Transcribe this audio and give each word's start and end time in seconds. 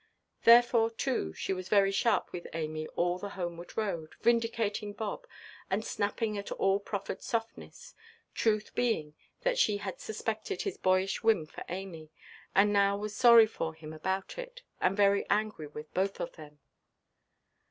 Therefore, 0.45 0.89
too, 0.89 1.31
she 1.33 1.53
was 1.53 1.69
very 1.69 1.91
sharp 1.91 2.31
with 2.33 2.47
Amy 2.53 2.87
all 2.95 3.19
the 3.19 3.29
homeward 3.37 3.77
road; 3.77 4.15
vindicating 4.19 4.93
Bob, 4.93 5.27
and 5.69 5.85
snapping 5.85 6.39
at 6.39 6.51
all 6.53 6.79
proffered 6.79 7.21
softness; 7.21 7.93
truth 8.33 8.73
being 8.73 9.13
that 9.41 9.59
she 9.59 9.77
had 9.77 9.99
suspected 10.01 10.63
his 10.63 10.79
boyish 10.79 11.21
whim 11.21 11.45
for 11.45 11.63
Amy, 11.69 12.09
and 12.55 12.73
now 12.73 12.97
was 12.97 13.15
sorry 13.15 13.45
for 13.45 13.75
him 13.75 13.93
about 13.93 14.39
it, 14.39 14.63
and 14.79 14.97
very 14.97 15.23
angry 15.29 15.67
with 15.67 15.93
both 15.93 16.19
of 16.19 16.31
them. 16.33 16.57